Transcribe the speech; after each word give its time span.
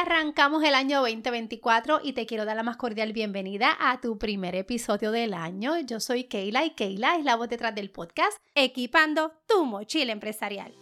arrancamos 0.00 0.64
el 0.64 0.74
año 0.74 1.00
2024 1.00 2.00
y 2.02 2.14
te 2.14 2.24
quiero 2.24 2.46
dar 2.46 2.56
la 2.56 2.62
más 2.62 2.78
cordial 2.78 3.12
bienvenida 3.12 3.76
a 3.78 4.00
tu 4.00 4.16
primer 4.16 4.54
episodio 4.54 5.12
del 5.12 5.34
año. 5.34 5.78
Yo 5.80 6.00
soy 6.00 6.24
Keila 6.24 6.64
y 6.64 6.70
Keila 6.70 7.16
es 7.16 7.24
la 7.24 7.36
voz 7.36 7.50
detrás 7.50 7.74
del 7.74 7.90
podcast 7.90 8.38
Equipando 8.54 9.32
tu 9.46 9.66
mochila 9.66 10.12
empresarial. 10.12 10.72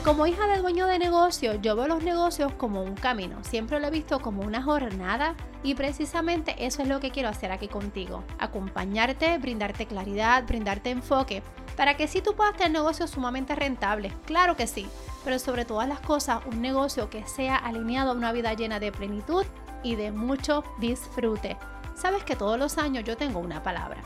Como 0.00 0.26
hija 0.26 0.46
de 0.46 0.58
dueño 0.58 0.86
de 0.86 0.98
negocio, 0.98 1.54
yo 1.56 1.76
veo 1.76 1.86
los 1.86 2.02
negocios 2.02 2.52
como 2.54 2.82
un 2.82 2.94
camino. 2.94 3.44
Siempre 3.44 3.78
lo 3.78 3.88
he 3.88 3.90
visto 3.90 4.20
como 4.20 4.42
una 4.42 4.62
jornada 4.62 5.34
y 5.62 5.74
precisamente 5.74 6.54
eso 6.64 6.82
es 6.82 6.88
lo 6.88 6.98
que 7.00 7.10
quiero 7.10 7.28
hacer 7.28 7.52
aquí 7.52 7.68
contigo. 7.68 8.24
Acompañarte, 8.38 9.36
brindarte 9.38 9.86
claridad, 9.86 10.46
brindarte 10.46 10.90
enfoque, 10.90 11.42
para 11.76 11.96
que 11.96 12.08
sí 12.08 12.22
tú 12.22 12.34
puedas 12.34 12.56
tener 12.56 12.72
negocios 12.72 13.10
sumamente 13.10 13.54
rentables. 13.54 14.14
Claro 14.24 14.56
que 14.56 14.66
sí, 14.66 14.86
pero 15.24 15.38
sobre 15.38 15.64
todas 15.64 15.88
las 15.88 16.00
cosas, 16.00 16.40
un 16.46 16.62
negocio 16.62 17.10
que 17.10 17.26
sea 17.26 17.56
alineado 17.56 18.12
a 18.12 18.14
una 18.14 18.32
vida 18.32 18.54
llena 18.54 18.80
de 18.80 18.92
plenitud 18.92 19.44
y 19.82 19.96
de 19.96 20.10
mucho 20.10 20.64
disfrute. 20.78 21.56
Sabes 21.94 22.24
que 22.24 22.36
todos 22.36 22.58
los 22.58 22.78
años 22.78 23.04
yo 23.04 23.16
tengo 23.16 23.40
una 23.40 23.62
palabra 23.62 24.02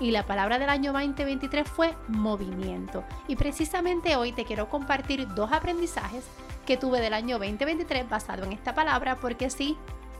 y 0.00 0.10
la 0.10 0.26
palabra 0.26 0.58
del 0.58 0.68
año 0.68 0.92
2023 0.92 1.68
fue 1.68 1.96
movimiento. 2.08 3.04
Y 3.26 3.36
precisamente 3.36 4.16
hoy 4.16 4.32
te 4.32 4.44
quiero 4.44 4.68
compartir 4.68 5.26
dos 5.34 5.52
aprendizajes 5.52 6.24
que 6.66 6.76
tuve 6.76 7.00
del 7.00 7.14
año 7.14 7.38
2023 7.38 8.08
basado 8.08 8.44
en 8.44 8.52
esta 8.52 8.74
palabra 8.74 9.16
porque 9.16 9.50
sí, 9.50 9.76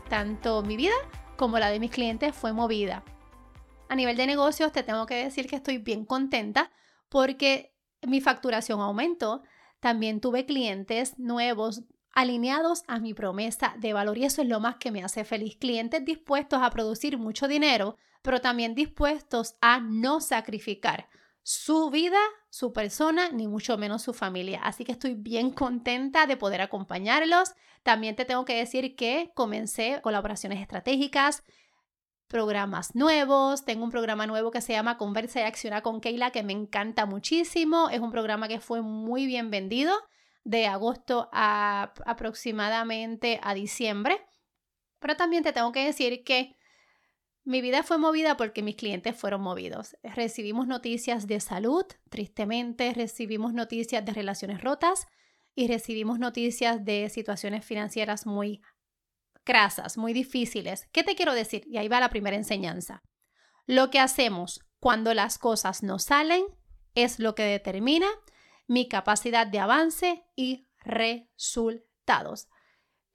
tanto 0.08 0.62
mi 0.62 0.76
vida 0.76 0.94
como 1.36 1.58
la 1.58 1.70
de 1.70 1.80
mis 1.80 1.90
clientes 1.90 2.34
fue 2.34 2.52
movida. 2.52 3.04
A 3.88 3.94
nivel 3.94 4.16
de 4.16 4.26
negocios 4.26 4.72
te 4.72 4.82
tengo 4.82 5.06
que 5.06 5.24
decir 5.24 5.46
que 5.46 5.56
estoy 5.56 5.78
bien 5.78 6.04
contenta 6.04 6.70
porque 7.08 7.72
mi 8.06 8.20
facturación 8.20 8.80
aumentó. 8.80 9.42
También 9.80 10.20
tuve 10.20 10.44
clientes 10.44 11.18
nuevos 11.18 11.82
alineados 12.12 12.82
a 12.88 12.98
mi 12.98 13.14
promesa 13.14 13.74
de 13.78 13.92
valor 13.92 14.18
y 14.18 14.24
eso 14.24 14.42
es 14.42 14.48
lo 14.48 14.58
más 14.58 14.76
que 14.76 14.90
me 14.90 15.04
hace 15.04 15.24
feliz. 15.24 15.56
Clientes 15.56 16.04
dispuestos 16.04 16.60
a 16.62 16.70
producir 16.70 17.16
mucho 17.16 17.46
dinero 17.46 17.96
pero 18.22 18.40
también 18.40 18.74
dispuestos 18.74 19.56
a 19.60 19.80
no 19.80 20.20
sacrificar 20.20 21.08
su 21.42 21.88
vida, 21.88 22.18
su 22.50 22.74
persona, 22.74 23.30
ni 23.30 23.48
mucho 23.48 23.78
menos 23.78 24.02
su 24.02 24.12
familia. 24.12 24.60
Así 24.62 24.84
que 24.84 24.92
estoy 24.92 25.14
bien 25.14 25.50
contenta 25.50 26.26
de 26.26 26.36
poder 26.36 26.60
acompañarlos. 26.60 27.54
También 27.82 28.16
te 28.16 28.26
tengo 28.26 28.44
que 28.44 28.54
decir 28.54 28.96
que 28.96 29.32
comencé 29.34 30.00
colaboraciones 30.02 30.60
estratégicas, 30.60 31.42
programas 32.26 32.94
nuevos. 32.94 33.64
Tengo 33.64 33.82
un 33.82 33.90
programa 33.90 34.26
nuevo 34.26 34.50
que 34.50 34.60
se 34.60 34.74
llama 34.74 34.98
Conversa 34.98 35.40
y 35.40 35.44
Acciona 35.44 35.80
con 35.80 36.02
Keila 36.02 36.32
que 36.32 36.42
me 36.42 36.52
encanta 36.52 37.06
muchísimo. 37.06 37.88
Es 37.88 38.00
un 38.00 38.10
programa 38.10 38.46
que 38.46 38.60
fue 38.60 38.82
muy 38.82 39.24
bien 39.24 39.50
vendido 39.50 39.94
de 40.44 40.66
agosto 40.66 41.30
a 41.32 41.94
aproximadamente 42.04 43.40
a 43.42 43.54
diciembre. 43.54 44.20
Pero 44.98 45.16
también 45.16 45.44
te 45.44 45.54
tengo 45.54 45.72
que 45.72 45.86
decir 45.86 46.24
que 46.24 46.57
mi 47.48 47.62
vida 47.62 47.82
fue 47.82 47.96
movida 47.96 48.36
porque 48.36 48.62
mis 48.62 48.76
clientes 48.76 49.16
fueron 49.16 49.40
movidos. 49.40 49.96
Recibimos 50.02 50.66
noticias 50.66 51.26
de 51.26 51.40
salud, 51.40 51.86
tristemente, 52.10 52.92
recibimos 52.92 53.54
noticias 53.54 54.04
de 54.04 54.12
relaciones 54.12 54.60
rotas 54.60 55.06
y 55.54 55.66
recibimos 55.66 56.18
noticias 56.18 56.84
de 56.84 57.08
situaciones 57.08 57.64
financieras 57.64 58.26
muy 58.26 58.60
crasas, 59.44 59.96
muy 59.96 60.12
difíciles. 60.12 60.88
¿Qué 60.92 61.02
te 61.02 61.14
quiero 61.14 61.32
decir? 61.32 61.64
Y 61.66 61.78
ahí 61.78 61.88
va 61.88 62.00
la 62.00 62.10
primera 62.10 62.36
enseñanza. 62.36 63.02
Lo 63.64 63.88
que 63.88 63.98
hacemos 63.98 64.60
cuando 64.78 65.14
las 65.14 65.38
cosas 65.38 65.82
no 65.82 65.98
salen 65.98 66.44
es 66.94 67.18
lo 67.18 67.34
que 67.34 67.44
determina 67.44 68.08
mi 68.66 68.88
capacidad 68.88 69.46
de 69.46 69.60
avance 69.60 70.22
y 70.36 70.68
resultados. 70.84 72.48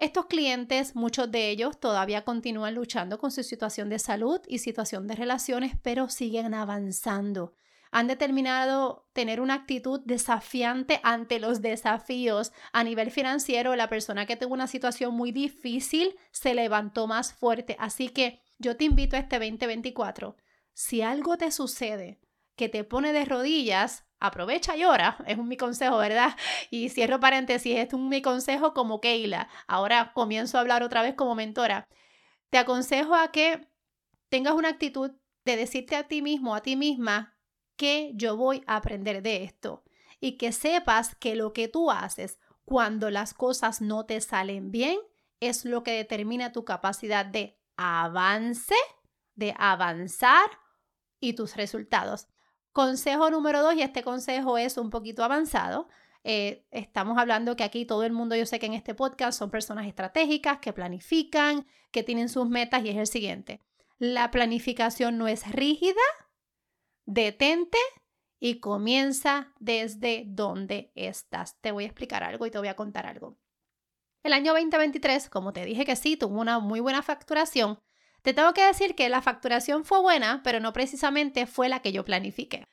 Estos 0.03 0.25
clientes, 0.25 0.97
muchos 0.97 1.31
de 1.31 1.49
ellos 1.49 1.79
todavía 1.79 2.25
continúan 2.25 2.75
luchando 2.75 3.17
con 3.19 3.31
su 3.31 3.41
situación 3.41 3.87
de 3.87 3.99
salud 3.99 4.41
y 4.49 4.57
situación 4.57 5.07
de 5.07 5.15
relaciones, 5.15 5.77
pero 5.81 6.09
siguen 6.09 6.53
avanzando. 6.53 7.53
Han 7.89 8.07
determinado 8.07 9.07
tener 9.13 9.39
una 9.39 9.53
actitud 9.53 10.01
desafiante 10.03 10.99
ante 11.03 11.39
los 11.39 11.61
desafíos. 11.61 12.51
A 12.73 12.83
nivel 12.83 13.11
financiero, 13.11 13.77
la 13.77 13.87
persona 13.87 14.25
que 14.25 14.35
tuvo 14.35 14.53
una 14.53 14.67
situación 14.67 15.13
muy 15.13 15.31
difícil 15.31 16.17
se 16.31 16.53
levantó 16.53 17.07
más 17.07 17.31
fuerte. 17.31 17.77
Así 17.79 18.09
que 18.09 18.41
yo 18.59 18.75
te 18.75 18.83
invito 18.83 19.15
a 19.15 19.19
este 19.19 19.39
2024. 19.39 20.35
Si 20.73 21.01
algo 21.01 21.37
te 21.37 21.49
sucede 21.49 22.19
que 22.57 22.67
te 22.67 22.83
pone 22.83 23.13
de 23.13 23.23
rodillas, 23.23 24.03
aprovecha 24.23 24.77
y 24.77 24.85
ora, 24.85 25.17
es 25.27 25.37
un 25.37 25.49
mi 25.49 25.57
consejo, 25.57 25.97
¿verdad? 25.97 26.35
Y 26.71 26.89
cierro 26.89 27.19
paréntesis, 27.19 27.77
es 27.77 27.93
un 27.93 28.07
mi 28.07 28.21
consejo 28.21 28.73
como 28.73 29.01
Keila. 29.01 29.49
Ahora 29.67 30.13
comienzo 30.13 30.57
a 30.57 30.61
hablar 30.61 30.81
otra 30.81 31.01
vez 31.01 31.13
como 31.15 31.35
mentora. 31.35 31.87
Te 32.49 32.57
aconsejo 32.57 33.15
a 33.15 33.31
que 33.31 33.67
tengas 34.29 34.53
una 34.53 34.69
actitud 34.69 35.11
de 35.43 35.57
decirte 35.57 35.97
a 35.97 36.07
ti 36.07 36.21
mismo, 36.21 36.55
a 36.55 36.61
ti 36.61 36.77
misma, 36.77 37.37
que 37.75 38.11
yo 38.15 38.37
voy 38.37 38.63
a 38.65 38.77
aprender 38.77 39.21
de 39.21 39.43
esto. 39.43 39.83
Y 40.21 40.37
que 40.37 40.53
sepas 40.53 41.15
que 41.15 41.35
lo 41.35 41.51
que 41.51 41.67
tú 41.67 41.91
haces 41.91 42.39
cuando 42.63 43.09
las 43.09 43.33
cosas 43.33 43.81
no 43.81 44.05
te 44.05 44.21
salen 44.21 44.71
bien 44.71 44.99
es 45.41 45.65
lo 45.65 45.83
que 45.83 45.91
determina 45.91 46.53
tu 46.53 46.63
capacidad 46.63 47.25
de 47.25 47.59
avance, 47.75 48.75
de 49.35 49.53
avanzar 49.57 50.49
y 51.19 51.33
tus 51.33 51.57
resultados. 51.57 52.27
Consejo 52.73 53.29
número 53.29 53.61
dos, 53.61 53.75
y 53.75 53.83
este 53.83 54.03
consejo 54.03 54.57
es 54.57 54.77
un 54.77 54.89
poquito 54.89 55.23
avanzado. 55.23 55.87
Eh, 56.23 56.65
estamos 56.71 57.19
hablando 57.19 57.55
que 57.55 57.63
aquí 57.63 57.85
todo 57.85 58.03
el 58.03 58.13
mundo, 58.13 58.35
yo 58.35 58.47
sé 58.47 58.57
que 58.57 58.65
en 58.65 58.73
este 58.73 58.95
podcast 58.95 59.37
son 59.37 59.51
personas 59.51 59.85
estratégicas 59.85 60.57
que 60.57 60.73
planifican, 60.73 61.67
que 61.91 62.01
tienen 62.01 62.29
sus 62.29 62.49
metas 62.49 62.83
y 62.83 62.89
es 62.89 62.97
el 62.97 63.05
siguiente. 63.05 63.61
La 63.99 64.31
planificación 64.31 65.19
no 65.19 65.27
es 65.27 65.49
rígida, 65.51 66.01
detente 67.05 67.77
y 68.39 68.59
comienza 68.59 69.53
desde 69.59 70.23
donde 70.25 70.91
estás. 70.95 71.59
Te 71.61 71.71
voy 71.71 71.83
a 71.83 71.87
explicar 71.87 72.23
algo 72.23 72.47
y 72.47 72.51
te 72.51 72.57
voy 72.57 72.69
a 72.69 72.75
contar 72.75 73.05
algo. 73.05 73.37
El 74.23 74.33
año 74.33 74.53
2023, 74.53 75.29
como 75.29 75.53
te 75.53 75.63
dije 75.63 75.85
que 75.85 75.95
sí, 75.95 76.17
tuvo 76.17 76.41
una 76.41 76.57
muy 76.57 76.79
buena 76.79 77.03
facturación, 77.03 77.79
te 78.23 78.33
tengo 78.33 78.53
que 78.53 78.65
decir 78.65 78.95
que 78.95 79.09
la 79.09 79.21
facturación 79.21 79.83
fue 79.83 80.01
buena, 80.01 80.41
pero 80.43 80.59
no 80.59 80.73
precisamente 80.73 81.45
fue 81.45 81.69
la 81.69 81.81
que 81.81 81.91
yo 81.91 82.05
planifiqué. 82.05 82.63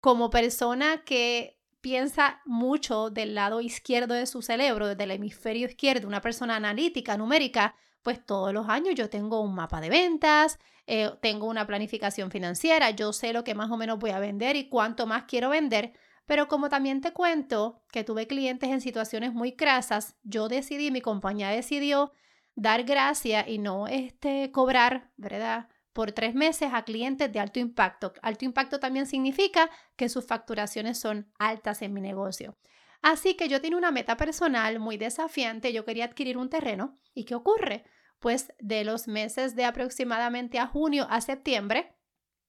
Como 0.00 0.30
persona 0.30 1.02
que 1.04 1.58
piensa 1.80 2.42
mucho 2.44 3.08
del 3.08 3.34
lado 3.34 3.60
izquierdo 3.60 4.14
de 4.14 4.26
su 4.26 4.42
cerebro, 4.42 4.94
del 4.94 5.10
hemisferio 5.10 5.66
izquierdo, 5.66 6.06
una 6.06 6.20
persona 6.20 6.56
analítica, 6.56 7.16
numérica, 7.16 7.74
pues 8.02 8.24
todos 8.24 8.52
los 8.52 8.68
años 8.68 8.94
yo 8.94 9.08
tengo 9.08 9.40
un 9.40 9.54
mapa 9.54 9.80
de 9.80 9.88
ventas, 9.88 10.58
eh, 10.86 11.10
tengo 11.22 11.46
una 11.46 11.66
planificación 11.66 12.30
financiera, 12.30 12.90
yo 12.90 13.12
sé 13.12 13.32
lo 13.32 13.44
que 13.44 13.54
más 13.54 13.70
o 13.70 13.76
menos 13.78 13.98
voy 13.98 14.10
a 14.10 14.18
vender 14.18 14.56
y 14.56 14.68
cuánto 14.68 15.06
más 15.06 15.24
quiero 15.24 15.48
vender, 15.48 15.94
pero 16.26 16.48
como 16.48 16.68
también 16.68 17.00
te 17.00 17.12
cuento 17.12 17.82
que 17.90 18.04
tuve 18.04 18.26
clientes 18.26 18.68
en 18.68 18.82
situaciones 18.82 19.32
muy 19.32 19.56
crasas, 19.56 20.16
yo 20.22 20.48
decidí, 20.48 20.90
mi 20.90 21.00
compañía 21.00 21.48
decidió 21.48 22.12
dar 22.58 22.82
gracia 22.82 23.48
y 23.48 23.58
no 23.58 23.86
este, 23.86 24.50
cobrar, 24.50 25.12
¿verdad? 25.16 25.68
Por 25.92 26.10
tres 26.10 26.34
meses 26.34 26.70
a 26.72 26.82
clientes 26.82 27.32
de 27.32 27.38
alto 27.38 27.60
impacto. 27.60 28.12
Alto 28.20 28.44
impacto 28.44 28.80
también 28.80 29.06
significa 29.06 29.70
que 29.96 30.08
sus 30.08 30.26
facturaciones 30.26 30.98
son 30.98 31.32
altas 31.38 31.82
en 31.82 31.92
mi 31.92 32.00
negocio. 32.00 32.58
Así 33.00 33.36
que 33.36 33.48
yo 33.48 33.60
tenía 33.60 33.78
una 33.78 33.92
meta 33.92 34.16
personal 34.16 34.80
muy 34.80 34.96
desafiante. 34.96 35.72
Yo 35.72 35.84
quería 35.84 36.06
adquirir 36.06 36.36
un 36.36 36.50
terreno. 36.50 36.98
¿Y 37.14 37.26
qué 37.26 37.36
ocurre? 37.36 37.84
Pues 38.18 38.52
de 38.58 38.82
los 38.82 39.06
meses 39.06 39.54
de 39.54 39.64
aproximadamente 39.64 40.58
a 40.58 40.66
junio 40.66 41.06
a 41.10 41.20
septiembre, 41.20 41.94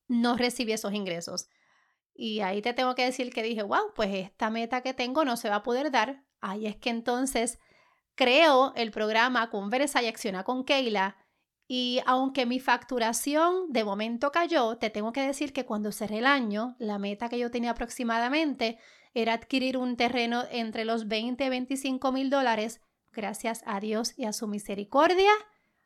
no 0.08 0.38
recibí 0.38 0.72
esos 0.72 0.94
ingresos. 0.94 1.50
Y 2.16 2.40
ahí 2.40 2.64
te 2.64 2.74
tengo 2.74 2.96
que 2.96 3.06
decir 3.06 3.32
que 3.32 3.44
dije, 3.44 3.62
wow, 3.62 3.94
pues 3.96 4.10
esta 4.16 4.50
meta 4.50 4.82
que 4.82 4.96
tengo 4.96 5.24
no 5.24 5.38
se 5.38 5.50
va 5.50 5.58
a 5.58 5.64
poder 5.64 5.92
dar. 5.92 6.26
Ahí 6.42 6.66
es 6.66 6.78
que 6.78 6.90
entonces 6.90 7.60
creo 8.20 8.74
el 8.76 8.92
programa 8.92 9.50
Conversa 9.50 10.04
y 10.04 10.08
Acciona 10.08 10.44
con 10.44 10.66
Keila 10.66 11.16
y 11.70 12.02
aunque 12.06 12.46
mi 12.46 12.60
facturación 12.60 13.72
de 13.72 13.86
momento 13.86 14.30
cayó, 14.34 14.76
te 14.76 14.90
tengo 14.90 15.14
que 15.14 15.26
decir 15.26 15.54
que 15.54 15.66
cuando 15.66 15.94
cerré 15.94 16.18
el 16.18 16.26
año, 16.26 16.76
la 16.80 17.00
meta 17.00 17.30
que 17.30 17.40
yo 17.40 17.50
tenía 17.50 17.72
aproximadamente 17.72 18.78
era 19.14 19.32
adquirir 19.32 19.78
un 19.78 19.96
terreno 19.96 20.44
entre 20.52 20.84
los 20.84 21.08
20 21.08 21.46
y 21.46 21.50
25 21.50 22.12
mil 22.12 22.30
dólares. 22.30 22.82
Gracias 23.14 23.64
a 23.66 23.80
Dios 23.80 24.14
y 24.18 24.26
a 24.26 24.34
su 24.34 24.50
misericordia, 24.50 25.32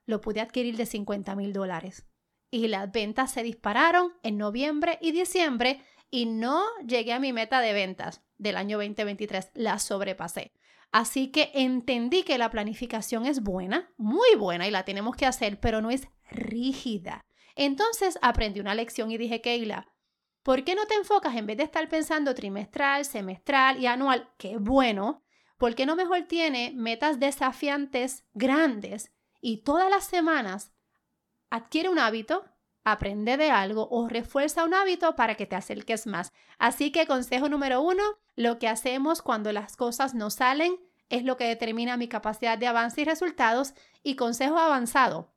lo 0.07 0.19
pude 0.19 0.41
adquirir 0.41 0.75
de 0.75 0.87
50 0.87 1.35
mil 1.35 1.53
dólares. 1.53 2.07
Y 2.49 2.67
las 2.67 2.91
ventas 2.91 3.31
se 3.31 3.43
dispararon 3.43 4.11
en 4.23 4.39
noviembre 4.39 4.97
y 5.01 5.11
diciembre 5.11 5.83
y 6.09 6.25
no 6.25 6.63
llegué 6.87 7.13
a 7.13 7.19
mi 7.19 7.31
meta 7.31 7.59
de 7.59 7.73
ventas 7.73 8.23
del 8.39 8.57
año 8.57 8.77
2023, 8.77 9.51
la 9.53 9.77
sobrepasé. 9.77 10.51
Así 10.93 11.29
que 11.29 11.49
entendí 11.55 12.21
que 12.21 12.37
la 12.37 12.51
planificación 12.51 13.25
es 13.25 13.41
buena, 13.41 13.91
muy 13.97 14.35
buena 14.37 14.67
y 14.67 14.71
la 14.71 14.85
tenemos 14.85 15.15
que 15.15 15.25
hacer, 15.25 15.59
pero 15.59 15.81
no 15.81 15.89
es 15.89 16.07
rígida. 16.29 17.25
Entonces 17.55 18.19
aprendí 18.21 18.59
una 18.59 18.75
lección 18.75 19.09
y 19.09 19.17
dije, 19.17 19.41
Keila, 19.41 19.91
¿por 20.43 20.63
qué 20.63 20.75
no 20.75 20.85
te 20.85 20.93
enfocas 20.93 21.35
en 21.35 21.47
vez 21.47 21.57
de 21.57 21.63
estar 21.63 21.89
pensando 21.89 22.35
trimestral, 22.35 23.05
semestral 23.05 23.79
y 23.79 23.87
anual? 23.87 24.29
Qué 24.37 24.57
bueno. 24.57 25.23
¿Por 25.57 25.73
qué 25.73 25.87
no 25.87 25.95
mejor 25.95 26.27
tiene 26.27 26.71
metas 26.75 27.19
desafiantes 27.19 28.27
grandes 28.35 29.11
y 29.41 29.63
todas 29.63 29.89
las 29.89 30.05
semanas 30.05 30.73
adquiere 31.49 31.89
un 31.89 31.97
hábito, 31.97 32.45
aprende 32.83 33.37
de 33.37 33.51
algo 33.51 33.87
o 33.89 34.07
refuerza 34.07 34.63
un 34.63 34.73
hábito 34.73 35.15
para 35.15 35.35
que 35.35 35.45
te 35.45 35.55
acerques 35.55 36.07
más? 36.07 36.33
Así 36.57 36.91
que 36.91 37.07
consejo 37.07 37.49
número 37.49 37.81
uno, 37.81 38.03
lo 38.35 38.59
que 38.59 38.67
hacemos 38.67 39.21
cuando 39.21 39.51
las 39.51 39.75
cosas 39.75 40.13
no 40.13 40.29
salen 40.29 40.79
es 41.09 41.23
lo 41.23 41.37
que 41.37 41.45
determina 41.45 41.97
mi 41.97 42.07
capacidad 42.07 42.57
de 42.57 42.67
avance 42.67 43.01
y 43.01 43.05
resultados. 43.05 43.73
Y 44.01 44.15
consejo 44.15 44.57
avanzado, 44.57 45.33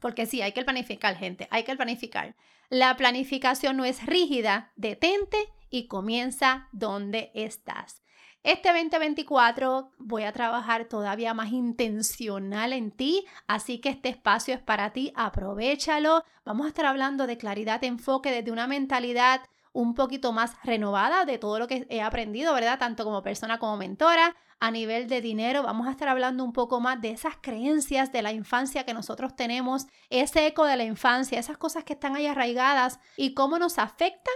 porque 0.00 0.26
sí, 0.26 0.42
hay 0.42 0.52
que 0.52 0.64
planificar, 0.64 1.16
gente, 1.16 1.48
hay 1.50 1.64
que 1.64 1.76
planificar. 1.76 2.36
La 2.70 2.96
planificación 2.96 3.76
no 3.76 3.84
es 3.84 4.04
rígida, 4.06 4.72
detente 4.76 5.38
y 5.70 5.86
comienza 5.88 6.68
donde 6.72 7.30
estás. 7.34 8.02
Este 8.48 8.72
2024 8.72 9.90
voy 9.98 10.22
a 10.22 10.32
trabajar 10.32 10.86
todavía 10.86 11.34
más 11.34 11.52
intencional 11.52 12.72
en 12.72 12.90
ti, 12.90 13.26
así 13.46 13.78
que 13.78 13.90
este 13.90 14.08
espacio 14.08 14.54
es 14.54 14.62
para 14.62 14.94
ti, 14.94 15.12
aprovechalo. 15.16 16.24
Vamos 16.46 16.64
a 16.64 16.68
estar 16.70 16.86
hablando 16.86 17.26
de 17.26 17.36
claridad, 17.36 17.84
enfoque 17.84 18.30
desde 18.30 18.50
una 18.50 18.66
mentalidad 18.66 19.42
un 19.74 19.92
poquito 19.92 20.32
más 20.32 20.56
renovada 20.64 21.26
de 21.26 21.36
todo 21.36 21.58
lo 21.58 21.66
que 21.66 21.86
he 21.90 22.00
aprendido, 22.00 22.54
¿verdad? 22.54 22.78
Tanto 22.78 23.04
como 23.04 23.22
persona 23.22 23.58
como 23.58 23.76
mentora. 23.76 24.34
A 24.60 24.70
nivel 24.70 25.08
de 25.08 25.20
dinero, 25.20 25.62
vamos 25.62 25.86
a 25.86 25.90
estar 25.90 26.08
hablando 26.08 26.42
un 26.42 26.54
poco 26.54 26.80
más 26.80 27.02
de 27.02 27.10
esas 27.10 27.34
creencias 27.42 28.12
de 28.12 28.22
la 28.22 28.32
infancia 28.32 28.86
que 28.86 28.94
nosotros 28.94 29.36
tenemos, 29.36 29.88
ese 30.08 30.46
eco 30.46 30.64
de 30.64 30.78
la 30.78 30.84
infancia, 30.84 31.38
esas 31.38 31.58
cosas 31.58 31.84
que 31.84 31.92
están 31.92 32.16
ahí 32.16 32.26
arraigadas 32.26 32.98
y 33.18 33.34
cómo 33.34 33.58
nos 33.58 33.78
afectan 33.78 34.34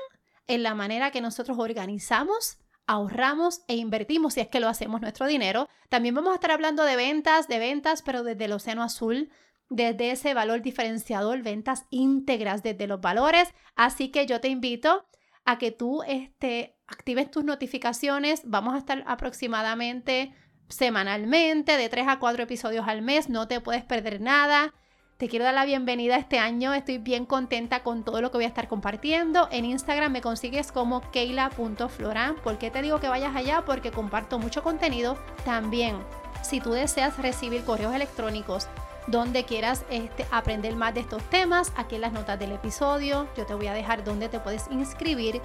en 0.48 0.62
la 0.62 0.74
manera 0.74 1.12
que 1.12 1.22
nosotros 1.22 1.58
organizamos 1.58 2.58
ahorramos 2.86 3.62
e 3.68 3.76
invertimos 3.76 4.34
si 4.34 4.40
es 4.40 4.48
que 4.48 4.60
lo 4.60 4.68
hacemos 4.68 5.00
nuestro 5.00 5.26
dinero. 5.26 5.68
También 5.88 6.14
vamos 6.14 6.32
a 6.32 6.36
estar 6.36 6.50
hablando 6.50 6.84
de 6.84 6.96
ventas, 6.96 7.48
de 7.48 7.58
ventas, 7.58 8.02
pero 8.02 8.22
desde 8.22 8.46
el 8.46 8.52
océano 8.52 8.82
azul, 8.82 9.30
desde 9.68 10.10
ese 10.10 10.34
valor 10.34 10.62
diferenciador, 10.62 11.42
ventas 11.42 11.86
íntegras 11.90 12.62
desde 12.62 12.86
los 12.86 13.00
valores. 13.00 13.54
Así 13.74 14.10
que 14.10 14.26
yo 14.26 14.40
te 14.40 14.48
invito 14.48 15.06
a 15.44 15.58
que 15.58 15.70
tú 15.70 16.02
este, 16.06 16.76
actives 16.86 17.30
tus 17.30 17.44
notificaciones. 17.44 18.42
Vamos 18.44 18.74
a 18.74 18.78
estar 18.78 19.02
aproximadamente 19.06 20.34
semanalmente, 20.68 21.76
de 21.76 21.88
3 21.88 22.08
a 22.08 22.18
4 22.18 22.42
episodios 22.42 22.86
al 22.88 23.02
mes. 23.02 23.28
No 23.28 23.48
te 23.48 23.60
puedes 23.60 23.84
perder 23.84 24.20
nada. 24.20 24.74
Te 25.22 25.28
quiero 25.28 25.44
dar 25.44 25.54
la 25.54 25.64
bienvenida 25.64 26.16
este 26.16 26.40
año. 26.40 26.74
Estoy 26.74 26.98
bien 26.98 27.26
contenta 27.26 27.84
con 27.84 28.02
todo 28.02 28.20
lo 28.20 28.32
que 28.32 28.38
voy 28.38 28.44
a 28.44 28.48
estar 28.48 28.66
compartiendo. 28.66 29.46
En 29.52 29.64
Instagram 29.64 30.10
me 30.10 30.20
consigues 30.20 30.72
como 30.72 31.00
keila.floran. 31.12 32.34
¿Por 32.42 32.58
qué 32.58 32.72
te 32.72 32.82
digo 32.82 32.98
que 32.98 33.06
vayas 33.06 33.36
allá? 33.36 33.62
Porque 33.64 33.92
comparto 33.92 34.40
mucho 34.40 34.64
contenido. 34.64 35.16
También, 35.44 35.94
si 36.42 36.60
tú 36.60 36.72
deseas 36.72 37.18
recibir 37.18 37.62
correos 37.62 37.94
electrónicos 37.94 38.66
donde 39.06 39.44
quieras 39.44 39.84
este, 39.90 40.26
aprender 40.32 40.74
más 40.74 40.92
de 40.92 41.02
estos 41.02 41.22
temas, 41.30 41.72
aquí 41.76 41.94
en 41.94 42.00
las 42.00 42.12
notas 42.12 42.40
del 42.40 42.50
episodio, 42.50 43.28
yo 43.36 43.46
te 43.46 43.54
voy 43.54 43.68
a 43.68 43.74
dejar 43.74 44.02
donde 44.02 44.28
te 44.28 44.40
puedes 44.40 44.66
inscribir. 44.72 45.40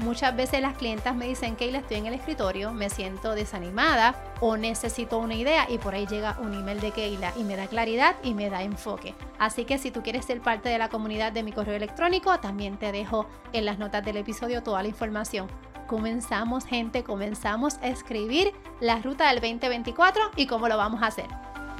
Muchas 0.00 0.34
veces 0.34 0.62
las 0.62 0.74
clientas 0.74 1.14
me 1.14 1.26
dicen 1.26 1.56
que 1.56 1.68
estoy 1.68 1.98
en 1.98 2.06
el 2.06 2.14
escritorio, 2.14 2.72
me 2.72 2.88
siento 2.88 3.34
desanimada 3.34 4.14
o 4.40 4.56
necesito 4.56 5.18
una 5.18 5.34
idea 5.34 5.66
y 5.68 5.76
por 5.76 5.94
ahí 5.94 6.06
llega 6.06 6.38
un 6.40 6.54
email 6.54 6.80
de 6.80 6.90
Keila 6.90 7.34
y 7.36 7.44
me 7.44 7.54
da 7.54 7.66
claridad 7.66 8.16
y 8.22 8.32
me 8.32 8.48
da 8.48 8.62
enfoque. 8.62 9.14
Así 9.38 9.66
que 9.66 9.76
si 9.76 9.90
tú 9.90 10.02
quieres 10.02 10.24
ser 10.24 10.40
parte 10.40 10.70
de 10.70 10.78
la 10.78 10.88
comunidad 10.88 11.32
de 11.32 11.42
mi 11.42 11.52
correo 11.52 11.76
electrónico, 11.76 12.40
también 12.40 12.78
te 12.78 12.92
dejo 12.92 13.26
en 13.52 13.66
las 13.66 13.78
notas 13.78 14.02
del 14.02 14.16
episodio 14.16 14.62
toda 14.62 14.82
la 14.82 14.88
información. 14.88 15.48
Comenzamos 15.86 16.64
gente, 16.64 17.04
comenzamos 17.04 17.76
a 17.82 17.88
escribir 17.88 18.54
la 18.80 19.00
ruta 19.00 19.28
del 19.28 19.40
2024 19.40 20.30
y 20.36 20.46
cómo 20.46 20.66
lo 20.68 20.78
vamos 20.78 21.02
a 21.02 21.08
hacer 21.08 21.26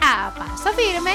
a 0.02 0.32
paso 0.36 0.72
firme 0.72 1.12